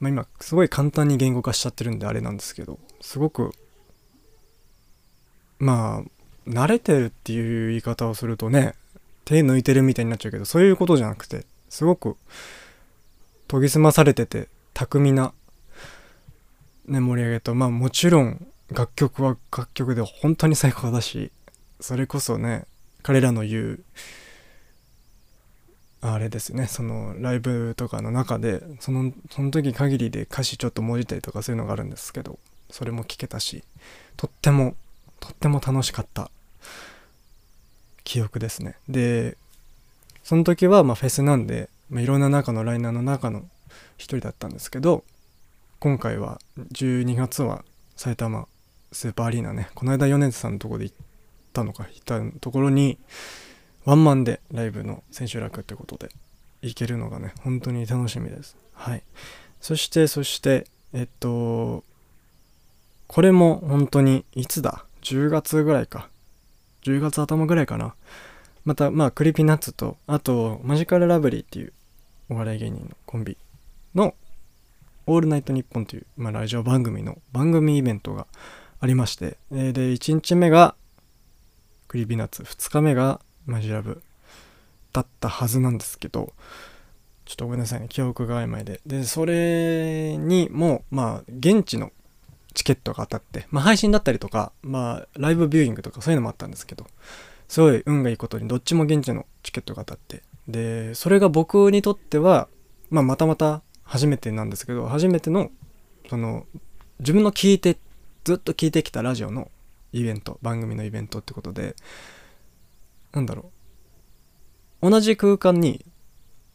[0.00, 3.52] まあ、今すごい簡単に言語化しちゃってるんであれなんですけどすごく
[5.60, 8.74] まあ慣れてるっていう言い方をするとね
[9.24, 12.16] 手抜いてるみたいになっちゃうけどそういうことじゃなくてすごく
[13.46, 15.32] 研ぎ澄まされてて巧みな、
[16.86, 21.30] ね、盛り上げとまあもちろん楽曲は楽曲で本当に最高だし
[21.80, 22.64] それこそね
[23.02, 23.80] 彼らの言う
[26.02, 32.38] あれですねそのライブとかの中でそのその時限りで歌詞ちょっと文字たりとかそういうのがあるんですけど
[32.70, 33.64] それも聞けたし
[34.16, 34.74] とっても
[35.20, 36.30] とっても楽しかった
[38.04, 38.76] 記憶ですね。
[38.88, 39.36] で
[40.24, 43.42] その時はまフェスなんでま、いろんな中のライナーの中の
[43.98, 45.04] 一人だったんですけど
[45.80, 46.40] 今回は
[46.72, 47.64] 12月は
[47.96, 48.46] 埼玉
[48.92, 50.96] スーパーアリーナねこの間米津さんのとこで行っ
[51.52, 52.98] たのか行ったところに
[53.84, 56.10] ワンマンでライブの千秋楽ってことで
[56.62, 58.56] 行けるのがね本当に楽しみです。
[58.74, 59.02] はい。
[59.60, 61.82] そしてそしてえっと
[63.06, 66.08] これも本当にいつだ10月ぐらいか。
[66.82, 67.94] 10月頭ぐらいかな。
[68.64, 71.72] またまあクリピナッツとあとマジカルラブリーっていう
[72.28, 73.36] お笑い芸人のコンビ
[73.94, 74.14] の
[75.06, 78.26] 「オールナイトニッポン」という、まあ、ラジオ番組の番組イベントが
[78.78, 80.74] ありまして、え、で1日目が
[81.88, 82.42] クリビナッツ。
[82.42, 84.02] 2日目がマジラブ
[84.92, 86.32] だったはずなんですけど
[87.24, 87.88] ちょっとごめんなさいね。
[87.88, 88.80] 記憶が曖昧で。
[88.86, 91.92] でそれにもまあ現地の
[92.54, 96.86] チケットが当たって、まあ、配信だったりとか、まあ、ライブビューイングとかそういうのもあったんですけど
[97.48, 102.48] すごい運がいいことにどっちも現地のチケットが当たってでそれが僕にとっては、
[102.90, 105.50] まあ、またまた初めてなんですけど初めての
[106.08, 106.46] その
[107.00, 107.78] 自分の聞いて
[108.24, 109.50] ずっと聞いてきたラジオの
[109.92, 111.74] イベント番組のイベントってことで
[113.12, 113.50] なんだろ
[114.82, 115.84] う同じ空間に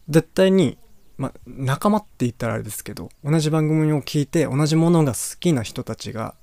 [0.07, 0.77] 絶対に、
[1.17, 6.35] まあ、仲間って言ったらあれですけど同じ番組を聞いて同じものが好きな人たちが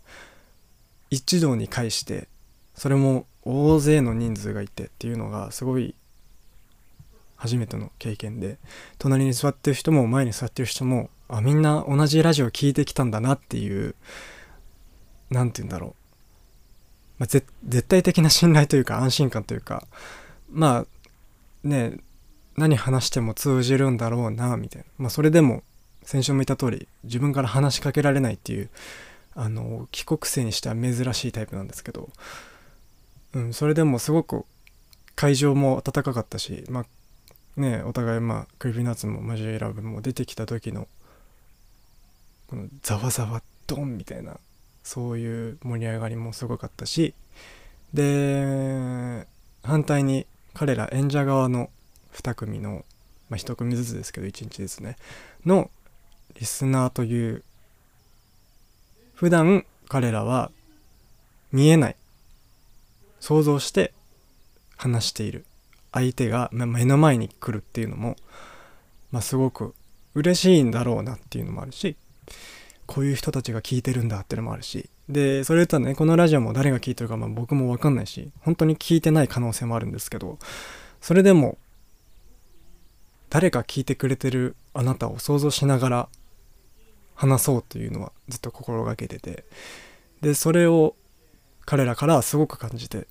[1.11, 2.29] 一堂に会して
[2.75, 5.95] それも大勢の人数がいてっていうのがすごい
[7.37, 8.59] 初めての経験で
[8.99, 13.95] 隣に座ってる人も前に座ってる人もあみんな同じラジオ聴いてきたんだなっていう
[15.29, 15.91] 何て言うんだろう、
[17.19, 17.47] まあ、絶
[17.89, 19.87] 対的な信頼というか安心感というか
[20.51, 20.87] まあ
[21.69, 21.99] ね
[22.57, 24.89] 何話しても通じるんだろうなみたいな。
[24.99, 25.63] まあそれでも
[26.03, 28.69] 先週も言った通り自分から話しかけられないっていう
[29.35, 32.11] あの帰国生にしては珍しいタイプなんですけど、
[33.35, 34.45] うん、それでもすごく
[35.15, 40.89] 会場も温かかったし、まあ、ねお互いまあクリビナッツもマジラブも出てきた時の
[42.49, 44.39] このざわざわドンみたいな
[44.83, 47.15] そういう盛り上がりもすごかったし。
[47.95, 49.27] で
[49.63, 51.71] 反対に彼ら演者側の
[52.15, 52.85] 2組の、
[53.29, 54.97] まあ、1組ずつですけど1日ですね
[55.45, 55.71] の
[56.39, 57.43] リスナーという
[59.15, 60.51] 普段彼らは
[61.53, 61.97] 見えない
[63.21, 63.93] 想像して
[64.77, 65.45] 話している
[65.93, 68.17] 相手が目の前に来るっていうのも、
[69.11, 69.75] まあ、すごく
[70.15, 71.97] 嬉しいんだろうなっていうのもあるし
[72.87, 80.39] こういう人たちが聞いてるんだっていうのもあるしでそれ言ったらねこのラジオも誰が聞いてるかまあ僕も分かんないし本当に聞いてない可能性もあるんですけど
[81.01, 81.59] それでも
[83.33, 86.09] 誰か聞いてくれてるあなたを想像しながら
[87.15, 89.45] 話そうというのはずっと心がけてて。
[90.21, 90.95] でそれを
[91.65, 93.09] 彼らからすごく感じて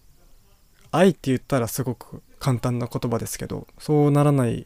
[0.91, 4.65] 愛って言ったらすごく簡単な言葉ですけどそうならない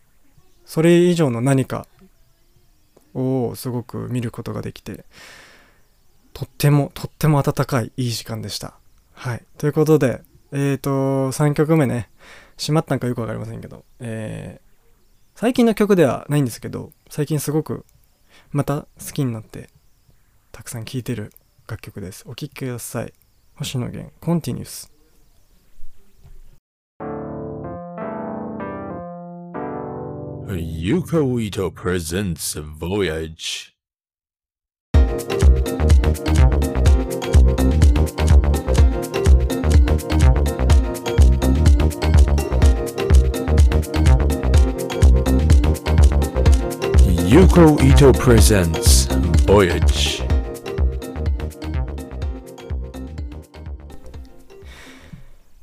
[0.66, 1.88] それ以上の何か
[3.16, 5.06] をすごく見ることができて
[6.34, 8.74] とってもとっても温かいいい時間でした。
[9.14, 9.44] はい。
[9.58, 10.90] ということでえっ、ー、と
[11.32, 12.10] 3曲目ね。
[12.58, 14.65] しまったんかよくわかりませんけどえー、
[15.38, 17.86] 最近の曲ではないんですけど最近すごく
[18.52, 19.70] また好きになって
[20.54, 21.34] たくさん聴いてる
[21.68, 22.24] 楽曲です。
[22.26, 23.14] お聴きください。
[23.56, 24.94] 星野源コンティニュース
[30.48, 33.74] Yuko Ito presents Voyage.
[47.36, 49.10] Yuko Ito presents
[49.46, 50.24] Voyage.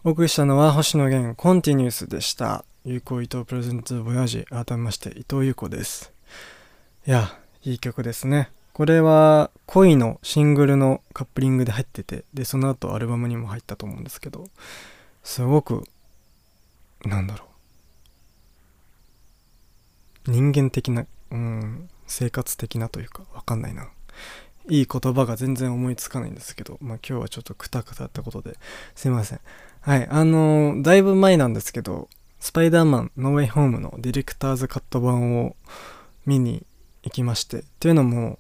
[0.05, 2.67] お送りしたのは星野源コンティニュースでした。
[2.85, 6.13] 有効伊藤プレゼンツボヤージ改めまして伊藤優子です。
[7.07, 8.51] いや、いい曲ですね。
[8.75, 14.51] これは恋のシングルのカップリングで入ってて、で、その後アルバムにも入ったと思うんですけど、
[15.25, 15.85] すごく、
[17.07, 17.47] なんだろ
[20.27, 20.33] う。
[20.33, 23.89] 人間的な、うん、生活的なというか、わかんないな。
[24.69, 28.57] いい言葉が全然思いつかないんですけど、まあ今日はちょっとクタクタってことで
[28.95, 29.41] すいません。
[29.81, 35.57] はい、あのー、だいぶ前なんですけど、スパイダーマンノーウェイホームのディレクターズカット版を
[36.27, 36.67] 見に
[37.03, 37.61] 行きまして。
[37.61, 38.39] っていうのも、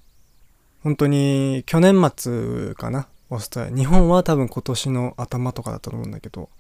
[0.82, 3.76] 本当に去年末かなオーストラリア。
[3.76, 6.50] 日本は多分今年の頭とかだと思うんだけど、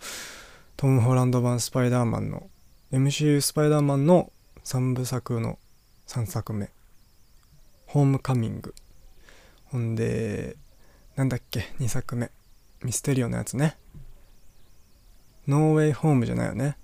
[0.76, 2.48] トム・ホランド版スパイダーマンの、
[2.90, 4.32] MCU スパイダーマンの
[4.64, 5.58] 3部作の
[6.12, 6.70] 3作目。
[7.86, 8.74] ホームカミング。
[9.64, 10.56] ほんで、
[11.16, 12.30] なんだっけ、2作目。
[12.82, 13.78] ミステリオのやつね。
[15.48, 16.76] ノーウェイホームじゃないよね。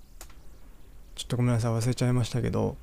[1.19, 2.77] ちょっとごめんなさい忘れちゃいましたけど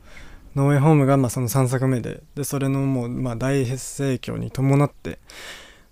[0.54, 5.18] ノーウェイホームがまあその3作目ででそれのもうまあ大盛況に伴って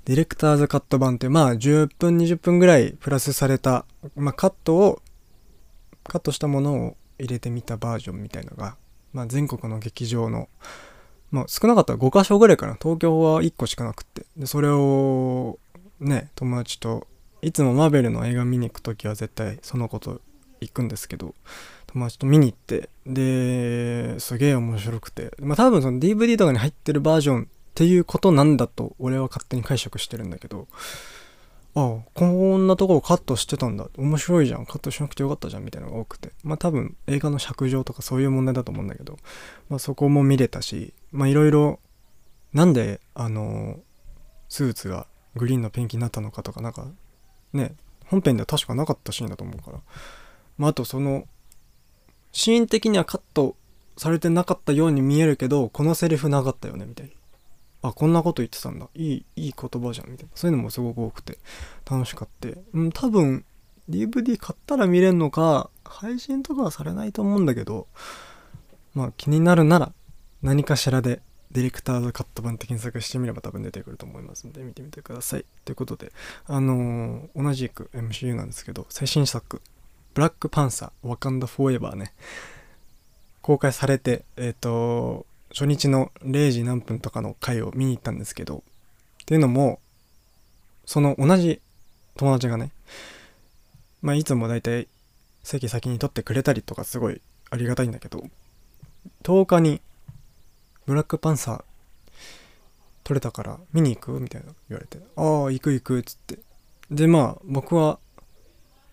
[0.04, 5.02] ディレクターズカット版ってまあ10分20分ぐらいプラスされた、まあ、カットを
[6.04, 8.76] カットしたものを入れてみたバージョンみたいのが、
[9.14, 10.50] まあ、全国の劇場の、
[11.30, 12.74] まあ、少なかったら5箇所ぐらいかな。
[12.74, 14.26] 東京は1個しかなくって。
[14.36, 15.58] でそれを
[16.00, 17.06] ね友達と
[17.40, 20.20] いつもマーベルの映画見に行く時は絶対そのこと
[20.60, 21.34] 行くんですけど
[21.94, 30.66] まあちょっと見に行って、で、すげえ面白くて、まあ多分その DVD とかに入ってるバージョンっていうことなんだと俺は勝手に解釈してるんだけど、
[31.76, 33.88] ああ、こんなところカットしてたんだ。
[33.98, 34.66] 面白いじゃん。
[34.66, 35.64] カットしなくてよかったじゃん。
[35.64, 36.30] みたいなのが多くて。
[36.44, 39.18] まあ多分映画の尺上とかそういう問題だと思うんだけど、
[39.68, 41.80] まあそこも見れたし、まあいろいろ、
[42.52, 43.80] なんであの、
[44.48, 46.86] スーツがグリーンのペンキになったのかとか、なんか、
[47.52, 47.74] ね、
[48.06, 49.80] 本編では確かなかったシーンだと思うから。
[50.56, 51.24] まああとその、
[52.30, 53.56] シーン的にはカット
[53.96, 57.12] されてなかったように見えるけど、このセリフなかったよね、みたいな。
[57.84, 58.88] あ、こんなこと言ってたんだ。
[58.94, 60.30] いい、いい言葉じゃん、みたいな。
[60.34, 61.38] そういうのもすごく多くて、
[61.88, 62.48] 楽しかった。
[62.72, 63.44] うん、多分、
[63.90, 67.86] DVD 買ったら見れんのか、配信とかはされないと思うんだけど、
[68.94, 69.92] まあ気になるなら、
[70.42, 71.20] 何かしらで、
[71.50, 75.44] ディレクターズカット版って検索してみれば多分出てくると思いますので、見てみてください。
[75.66, 76.10] ということで、
[76.46, 79.60] あのー、同じく MCU なんですけど、最新作、
[80.14, 82.14] ブラックパンサー、ワカンダフォーエバーね、
[83.42, 88.64] 公開されて、えっ、ー、と、初日の0時何分とかの回を見に行ったんですけど、
[89.22, 89.78] っていうのも、
[90.84, 91.62] その同じ
[92.16, 92.72] 友達がね、
[94.02, 94.88] まあいつもだいたい
[95.44, 98.24] 席先に取ってくれたりとかすごいありがたいんだけど、
[99.22, 99.80] 10日に
[100.86, 101.64] ブラックパンサー
[103.04, 106.38] 撮れたから見に行くみたいな言われて、ああ、行く行くっつって。
[106.90, 107.98] で、まあ僕は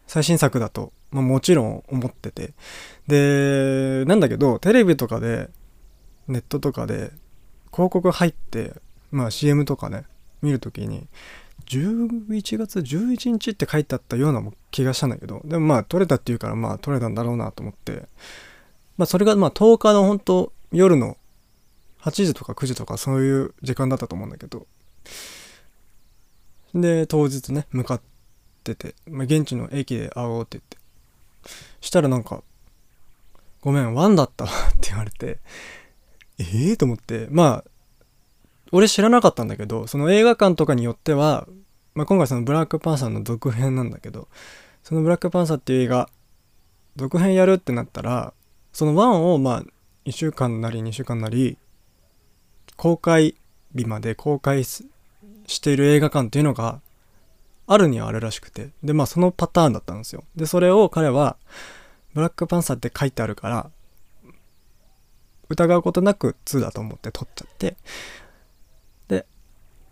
[0.05, 2.53] 最新作だとまあもちろん思ってて。
[3.07, 5.49] で、なんだけど、テレビとかで、
[6.27, 7.11] ネットとかで、
[7.71, 8.73] 広告入って、
[9.11, 10.05] まあ CM とかね
[10.41, 11.07] 見るときに
[11.65, 18.07] 11月11日って書いてあったような気がしたんだけどでもまあ撮れたっていうからまあ撮れたんだろうなと思って。
[18.97, 21.17] まあそれがまあ10日の本当夜の
[22.01, 24.67] 8時とか9時とかそういう時間だったと思うんだけど。
[26.73, 28.01] で当日ね向かっ
[28.63, 30.77] てて、まあ、現地の駅で会おうって言って。
[31.81, 32.43] したらなんか
[33.61, 35.39] 「ごめんワンだったわ」って言われて。
[36.41, 37.27] ええー、と思って。
[37.29, 37.71] まあ
[38.71, 41.47] 俺知らなかったんだけどその映画館とかによっては、
[41.93, 44.27] まあ、今回そのブラックパンサーの続編なんだけど
[44.83, 46.09] そのブラックパンサーっていう映画
[46.95, 48.33] 続編やるってなったら
[48.73, 49.63] その1をまあ
[50.05, 51.57] 1週間なり2週間なり
[52.77, 53.35] 公開
[53.75, 54.81] 日まで公開し
[55.61, 56.81] ている映画館っていうのが
[57.67, 58.69] あるにはあるらしくて。
[58.83, 60.23] でまあそのパターンだったんですよ。
[60.35, 61.37] でそれを彼は
[62.13, 63.71] ブラックパンサーって書いてあるから
[65.51, 67.75] 疑うことなく2だと思って撮っちゃって。
[69.07, 69.25] で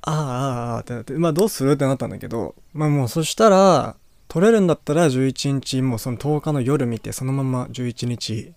[0.01, 3.95] ああああってなってまあどうするってなったんだけどまあもうそしたら
[4.27, 8.53] 撮れるんだったら11日もうその10日の夜見てそのまま11日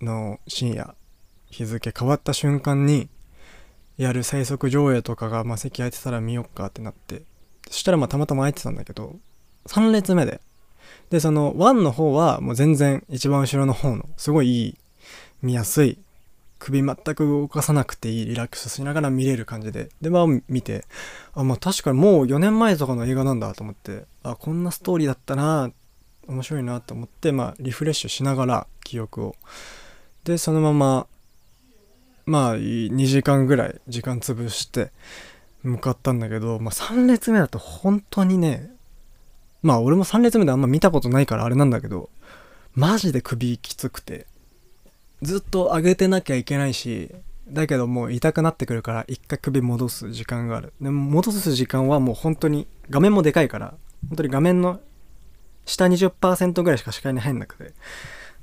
[0.00, 0.94] の深夜
[1.50, 3.08] 日付変わった瞬間に
[3.96, 7.22] やる最速上映とかが、まあ、席空いてたら見よっかってなって
[7.70, 9.16] そしたらまあたまたま空いてたんだけど
[9.66, 10.40] 3列目で。
[11.10, 14.78] でその1の方はもう全然一番後ろの方のすごいいい
[15.42, 15.98] 見やすい
[16.64, 19.90] 首全く動かさなくていいリラックスしながら見れる感じで。
[20.00, 20.86] でまあ見て
[21.34, 25.70] あまあ確かにもう4年前とかの映画なんだと思ってあこんなストーリーだったな
[26.26, 29.36] 面白いなと思ってまあリフレッシュしながら記憶を。
[30.24, 31.06] でそのまま
[32.24, 34.90] まあ2時間ぐらい時間潰して
[35.62, 38.70] 向かったんだけど、まあ、3列目だと本当にね
[39.62, 42.08] まあ俺も3列目であんま見たことないからあれなんだけど
[42.74, 44.26] マジで首きつくて
[45.24, 47.10] ずっと上げてなきゃいけないし
[47.48, 50.72] だけどもう痛くなってくるから一回首戻す時間がある。
[50.80, 53.74] でも戻す時間はもう本当に画面もでかいから
[54.08, 54.80] 本当に画面の
[55.66, 57.72] 下20%ぐらいしか視界に入んなくて。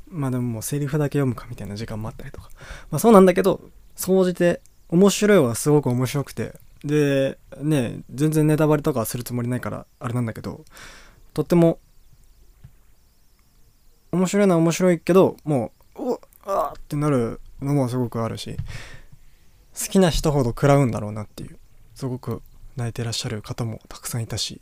[0.09, 2.49] まあでももうセリフだけ読むかみたいな時間もあったりとか。
[2.89, 3.61] まあそうなんだけど
[3.95, 6.53] 総じて面白いはすごく面白くて。
[6.84, 10.65] でね全然ネタバレとかするつもりないからあれなんだけど
[11.34, 11.79] とっても
[14.11, 16.19] 面白いのは面白いけどもううわ
[16.91, 18.57] ってなるのもすごくあるし
[19.73, 21.57] 好きな人ほど食らうんだろうなっていう
[21.95, 22.41] すごく
[22.75, 24.59] 泣いてらっしゃる方もたくさんいたし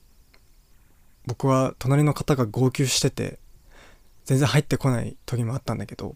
[1.25, 3.39] 僕は隣の方が号泣してて
[4.25, 6.15] 全然入ってこない時もあったんだけど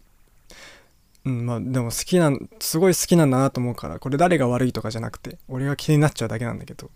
[1.26, 6.91] うんまあでも好きなすごい好きなんだなと思うからこれ誰が悪いとかじゃなくて俺が気になっちゃうだけなんだけど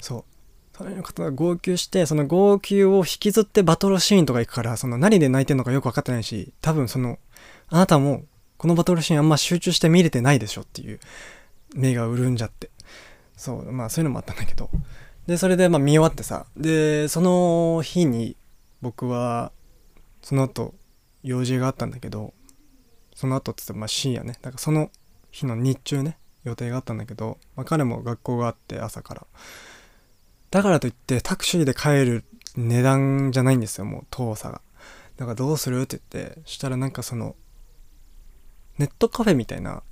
[0.00, 0.24] そう。
[0.72, 7.18] 隣の方が号泣してその号泣を引きずってバトルシーンとか行くからその何で泣いてんのかよく分かってないし多分その
[7.70, 8.24] あなたも
[8.58, 11.00] このバトルシーンあんま集中して見れてないでしょっていう
[11.74, 12.70] 目が潤んじゃって。
[13.36, 14.70] そうまあそういうのもあったんだけど。
[15.26, 16.46] でそれでまあ見終わってさ。
[16.56, 18.36] でその日に
[18.80, 19.52] 僕は
[20.22, 20.74] その後
[21.22, 22.32] 用事があったんだけど
[23.14, 24.32] その後っつってまあ深夜ね。
[24.40, 24.90] だからその
[25.30, 29.26] 日の日中ね予定があったんだけど、まあ、彼も学校があって朝から。
[30.50, 32.24] だからといってタクシーで帰る
[32.56, 34.62] 値段じゃないんですよもう遠さが。
[35.16, 37.36] だからどうするって言ってしたらなんかその
[38.78, 39.82] ネットカフェみたいな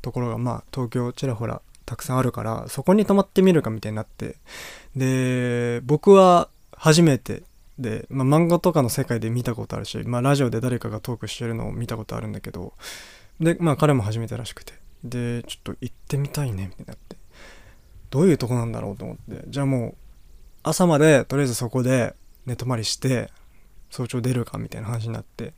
[0.00, 4.36] ところがまあ東京ちらほらたくさんあるからそこに泊まってみるかみたいになって
[4.96, 7.42] で僕は初めて
[7.78, 12.74] で、まあ、漫画とかの世界で見たことあるし、まあ、ラジオで誰かがトークしてるのを見たことあるんだけど
[13.40, 17.22] でまあ彼も初めてらしくてでちょっと行ってみたいねみたいになって。
[18.12, 19.42] どういうとこなんだろうと思って。
[19.48, 19.94] じゃあもう
[20.62, 22.14] 朝までとりあえずそこで
[22.44, 23.30] 寝泊まりして
[23.90, 25.54] 早朝出るかみたいな話になって。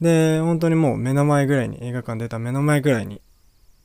[0.00, 3.20] で本当にもう目の前ぐらいに映画館出た目の前ぐらいに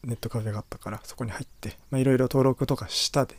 [0.03, 3.35] ネットカフェがあったからそこに入っていろいろ登録とかしたで。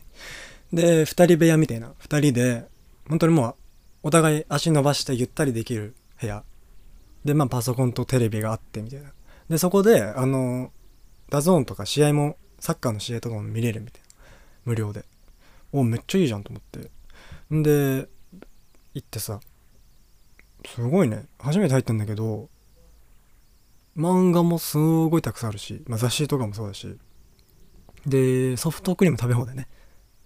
[0.71, 2.65] で2人部屋みたいな2人で
[3.07, 3.55] 本当にもう
[4.03, 6.43] お互い足伸ばしてゆったりできる部屋。
[7.25, 9.11] でまあパソコンとテレビがあってみたいな。
[9.49, 10.71] でそこであの
[11.29, 14.07] DAZN とか試合もサッカーの試合とかも見れるみたいな。
[14.65, 15.05] 無料で。
[15.71, 16.91] おめっちゃいいじゃんと思って。
[17.53, 18.07] んで
[18.93, 19.39] 行ってさ
[20.65, 21.25] すごいね。
[21.39, 22.49] 初めて入ったんだけど
[23.97, 26.97] 漫画もすごいたくさんあるし、まあ、雑誌とかもそうだし。
[28.05, 29.67] でソフトクリーム食べ放題ね。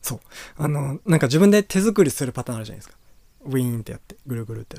[0.02, 0.20] そう。
[0.58, 2.98] あのなんか自分で手作りするパターンあるじゃないですか。
[3.46, 4.78] ウィーンってやってぐるぐるって。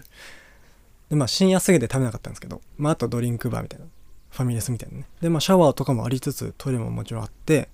[1.11, 3.87] でまあ深夜すぎて食べなかったんですけどまああとドリンクバーみたいな
[4.31, 5.07] ファミレスみたいなね。
[5.21, 7.69] でまあシャワーとかもありつつトイレももちろんあって。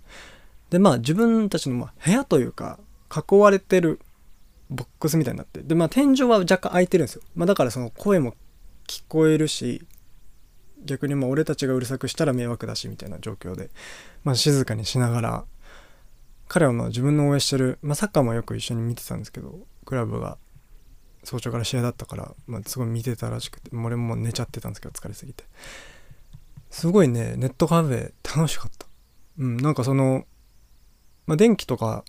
[0.70, 2.78] でまあ自分たちのま部屋というか
[3.10, 4.00] 囲われてる
[4.70, 5.62] ボックスみたいになって。
[5.62, 8.34] でまあ天井は若干開いてるんですよ、まあ、だからその声も
[8.86, 9.86] 聞こえるし
[10.84, 13.70] 逆にまあ俺たちがうるさくしたら迷惑だしみたいな状況で、
[14.22, 15.44] まあ、静かにしながら
[16.48, 20.38] 彼はまあ自分の応援してる、まあ、サッカーもよく一緒に見てたんですけどクラブが
[21.24, 25.44] 早朝から試合だったから、まあ、すごい見てたらしくて俺も寝ちゃってたんですけど疲れすぎて。
[26.70, 28.86] すごいねネットカフェ楽しかった。
[29.38, 30.26] うんなんかその、
[31.26, 32.04] まあ、電気とか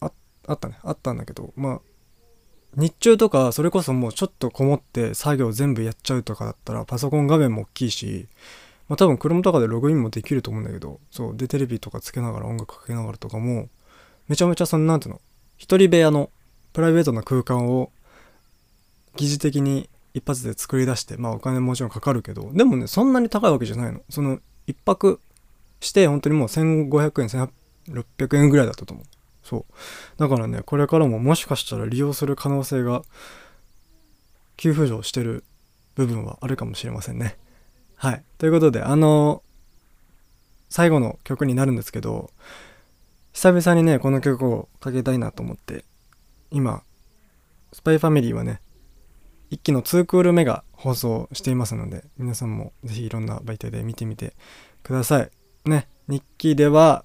[0.00, 0.12] あ
[0.46, 0.78] あったね。
[0.82, 1.80] あったんだけどまあ
[2.76, 8.28] 日中とかそれこそもうちょっとこもって作業全部やっちゃうとかだったらパソコン画面も大きいし
[8.88, 13.68] まあ多分 Chrome とかでログインもできると思うんだけどそうでテレビとかつけながら音楽かけながらとかも
[14.28, 15.20] めちゃめちゃそのなんていうの
[15.56, 16.30] 一人部屋の
[16.72, 17.90] プライベートな空間を
[19.16, 24.00] 疑似的に一発で作り出してまあお金もちろんかかるけどでもねそんなに高いわけじゃないの。
[24.10, 25.20] その一泊
[25.80, 27.48] して本当にもう1500円
[27.92, 29.06] 1600円ぐらいだったと思う。
[29.48, 29.64] そう。
[30.18, 33.02] だからねこれからももしかしたら利用する可能性が
[34.58, 35.42] 急浮上してる
[35.94, 37.38] 部分はあるかもしれませんね。
[37.96, 38.22] はい。
[38.36, 39.42] ということであの
[40.68, 42.30] 最後の曲になるんですけど
[43.32, 45.82] 久々にねこの曲をかけたいなと思って
[46.50, 46.82] 今
[47.72, 48.60] スパイファミリーはね
[49.48, 54.34] 一期の2クール目が放送していますので皆さんもぜひいろんな媒体で見てみて
[54.82, 55.30] ください。
[55.64, 55.88] ね。
[56.06, 57.04] 日記では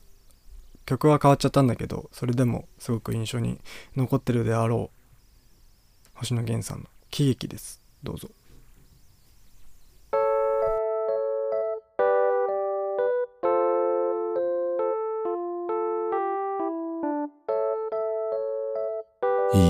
[0.85, 3.59] 曲は変わっちゃったんだけどそれでもすごく印象に
[3.95, 5.03] 残ってるであろう
[6.15, 7.81] 星野源さんの喜劇です。
[8.01, 8.29] どうぞ。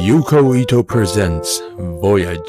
[0.06, 1.62] ユコイト presents
[2.02, 2.40] Voyage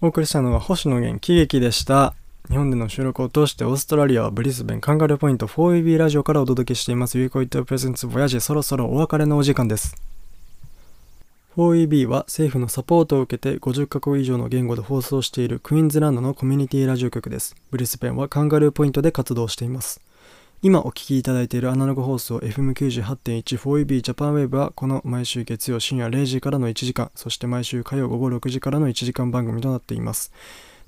[0.00, 2.14] お送りしたのは星野源喜劇でした
[2.48, 7.18] 日本での収録を通してオーストラリアはブリスベンカンガルーポイント 4EB ラジオからお届けしています。
[7.18, 9.94] ユーコイトプレゼンツボヤジそろそろお別れのお時間です。
[11.58, 17.54] 4EB は政府のサポートを受けて50カ国以上の言語で放送しているクイーンズランドのコミュニティラジオ局です。
[17.70, 20.00] ブリスベンはカンガルーポイントで活動しています。
[20.62, 30.32] 今お聞きいただいているアナログ放送 FM98.14EB ジャパンウェーブはこの毎週月曜深夜0時からの1時間そして毎週火曜午後6時からの1時間番組となっています。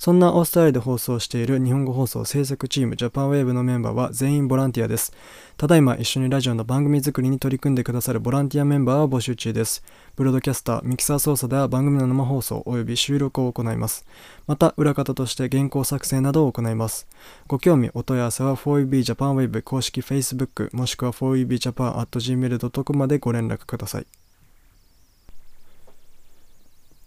[0.00, 5.12] そんなオーストラリアで放送している日本語放送制作チームジャパンウェーブのメンバーは全員ボランティアです。
[5.58, 9.84] ただいま一緒にラジオの番組作りに取り組んでくださるボランティアメンバーを募集中です。
[10.16, 14.06] ブロードキャスター、ミキサー操作では番組の生放送及び収録を行います。
[14.46, 17.06] また、裏方として原稿作成などを行います。
[17.46, 24.19] ご興味、お問い合わせは 4EB Japan Wave 公式 Facebook もしくは 4EBJapan.gmail.com までご連絡ください。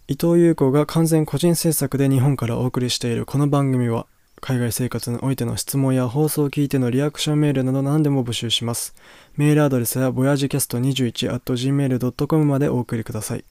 [0.06, 4.06] 伊藤優子が完全個人制作で日本からお送りしているこの番組は
[4.38, 8.94] 海外生活においての質問や放送を聞いてのリアクションメールなど何でも募集します。
[9.38, 13.46] メールアドレスは voyagecast21.gmail.com までお送りください。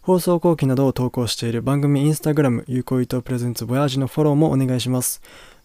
[0.00, 5.20] 放送後記などを投稿している番組インスタグラム、 Yukou Ito presents Voyage のフォローもお願いします。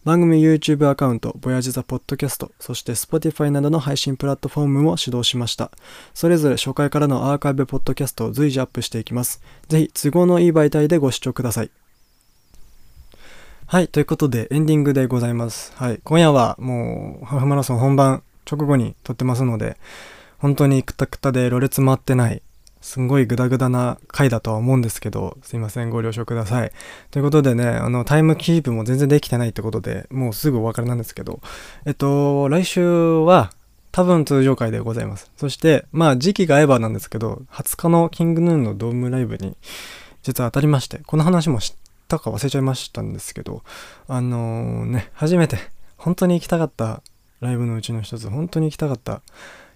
[0.05, 5.71] 番組 YouTube アカウント、ボヤジザポッドキャスト、そして Spotify などの配信プラットフォームも始動しました。
[6.13, 9.41] それぞれ初回からのアーカイブポッドキャストを随時アップしていきます。
[9.67, 11.71] ぜひ都合のいい媒体でご視聴ください。
[13.65, 15.73] はい、ということでエンディングでございます。
[15.75, 19.75] はい、今夜はもうハーフマラソン本番直後に撮ってますので、
[20.37, 22.43] 本当にくたくたでろれつ回ってない
[22.85, 26.71] すんごいグダグダな回だとは思うんですけど、すいません、ご了承ください。
[27.09, 31.41] ということでね、あの、タイムキープも全然できてないってことで、もうすぐお別れなんですけど、
[31.85, 33.51] えっと、来週は、
[33.91, 35.31] 多分通常回でございます。
[35.35, 39.57] そして、まあ時期がエヴァなんですけど、20日のキングヌーンのドームライブに
[40.21, 41.75] 実は当たりまして、この話も知っ
[42.07, 43.63] たか忘れちゃいましたんですけど、
[44.07, 45.57] あのー、ね、初めて
[45.97, 47.01] 本当に行きたかった
[47.39, 49.21] ライブのうちの一つ、本当に行きたかった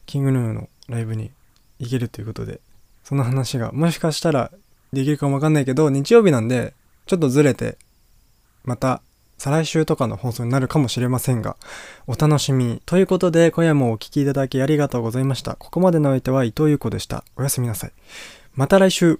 [0.05, 1.31] キングヌーンのライブに
[1.79, 2.59] 行けるということで、
[3.09, 4.51] その話がもしかしたら
[4.93, 6.75] できるかもわかんないけど、日曜日なんで、
[7.07, 7.79] ちょっとずれて、
[8.63, 9.01] また
[9.39, 11.57] 再来週とかの放送になるかもしれませんが、
[12.05, 12.83] お楽しみに。
[12.85, 15.55] ということで、今夜もお聴きいただきありがとうございました。
[15.55, 17.23] ここまでのお相手は伊藤優子でした。
[17.35, 17.91] おやすみなさい。
[18.53, 19.19] また来週